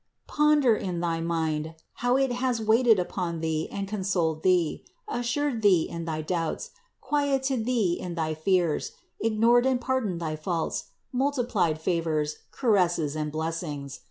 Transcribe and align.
Pon 0.25 0.61
der 0.61 0.75
in 0.75 0.99
thy 0.99 1.19
mind, 1.21 1.75
how 2.01 2.17
it 2.17 2.31
has 2.31 2.59
waited 2.59 2.97
upon 2.97 3.39
thee 3.39 3.69
and 3.71 3.87
con 3.87 4.03
soled 4.03 4.41
thee, 4.41 4.83
assured 5.07 5.61
thee 5.61 5.83
in 5.87 6.05
thy 6.05 6.23
doubts, 6.23 6.71
quieted 6.99 7.65
thee 7.67 7.99
in 8.01 8.15
thy 8.15 8.33
fears, 8.33 8.93
ignored 9.19 9.67
and 9.67 9.79
pardoned 9.79 10.19
thy 10.19 10.35
faults, 10.35 10.85
multiplied 11.11 11.79
favors, 11.79 12.37
caresses 12.49 13.15
and 13.15 13.31
blessings. 13.31 13.99